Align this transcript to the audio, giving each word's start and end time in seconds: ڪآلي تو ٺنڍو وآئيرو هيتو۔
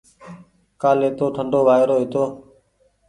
ڪآلي 0.81 1.09
تو 1.17 1.25
ٺنڍو 1.35 1.59
وآئيرو 1.67 1.95
هيتو۔ 1.99 2.23